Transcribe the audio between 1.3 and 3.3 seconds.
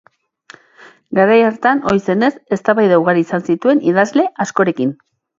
hartan ohi zenez, eztabaida ugari